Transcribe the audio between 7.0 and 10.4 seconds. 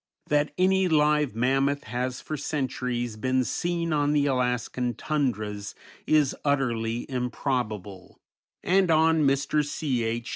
improbable, and on Mr. C. H.